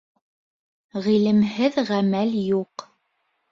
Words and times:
Ғилемһеҙ 1.09 1.79
ғәмәл 1.93 2.35
юҡ. 2.47 2.89